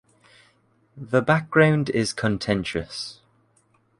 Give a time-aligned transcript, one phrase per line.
[0.97, 3.21] The background is contentious.